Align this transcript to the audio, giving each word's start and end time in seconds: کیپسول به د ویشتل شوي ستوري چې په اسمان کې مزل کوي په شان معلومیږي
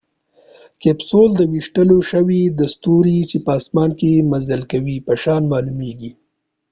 کیپسول 0.81 1.29
به 1.37 1.37
د 1.39 1.41
ویشتل 1.53 1.89
شوي 2.11 2.41
ستوري 2.73 3.17
چې 3.29 3.37
په 3.45 3.51
اسمان 3.59 3.89
کې 3.99 4.27
مزل 4.31 4.61
کوي 4.71 4.97
په 5.07 5.13
شان 5.21 5.43
معلومیږي 5.51 6.11